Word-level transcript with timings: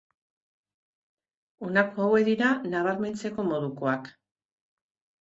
Honako 1.69 2.05
hauek 2.07 2.27
dira 2.31 2.51
nabarmentzeko 2.75 3.49
modukoak. 3.55 4.15